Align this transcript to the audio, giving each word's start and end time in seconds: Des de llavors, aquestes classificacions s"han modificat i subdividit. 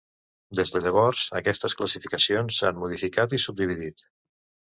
Des 0.59 0.69
de 0.75 0.79
llavors, 0.85 1.25
aquestes 1.41 1.75
classificacions 1.81 2.57
s"han 2.59 2.79
modificat 2.85 3.39
i 3.39 3.43
subdividit. 3.47 4.05